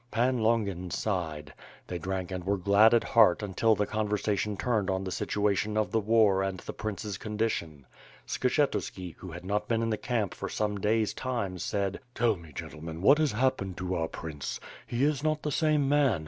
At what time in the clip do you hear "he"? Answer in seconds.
14.87-15.03